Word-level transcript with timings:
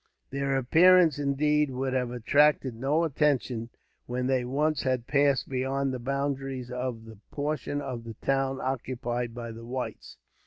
Their 0.31 0.57
appearance, 0.57 1.19
indeed, 1.19 1.69
would 1.69 1.93
have 1.93 2.09
attracted 2.09 2.73
no 2.73 3.03
attention, 3.03 3.69
when 4.07 4.25
they 4.25 4.43
once 4.43 4.81
had 4.81 5.05
passed 5.05 5.47
beyond 5.47 5.93
the 5.93 5.99
boundaries 5.99 6.71
of 6.71 7.05
the 7.05 7.19
portion 7.29 7.81
of 7.81 8.03
the 8.03 8.15
town 8.15 8.59
occupied 8.59 9.35
by 9.35 9.51
the 9.51 9.63
whites. 9.63 10.17